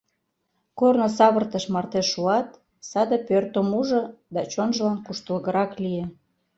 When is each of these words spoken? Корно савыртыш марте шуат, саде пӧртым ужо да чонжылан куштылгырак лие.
Корно 0.79 1.07
савыртыш 1.17 1.65
марте 1.73 2.01
шуат, 2.11 2.49
саде 2.89 3.17
пӧртым 3.27 3.67
ужо 3.79 4.01
да 4.33 4.41
чонжылан 4.51 4.99
куштылгырак 5.05 5.71
лие. 5.83 6.05